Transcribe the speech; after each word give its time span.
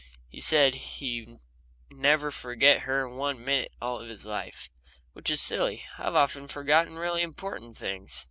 And 0.01 0.21
he 0.31 0.39
said 0.41 0.73
he'd 0.73 1.37
never 1.91 2.31
forget 2.31 2.79
her 2.79 3.07
one 3.07 3.45
minute 3.45 3.71
all 3.79 3.99
his 3.99 4.25
life 4.25 4.71
which 5.13 5.29
was 5.29 5.41
silly, 5.41 5.85
for 5.95 6.01
I've 6.01 6.15
often 6.15 6.47
forgotten 6.47 6.97
really 6.97 7.21
important 7.21 7.77
things. 7.77 8.19